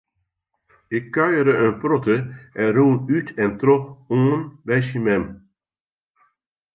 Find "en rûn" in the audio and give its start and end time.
2.61-2.97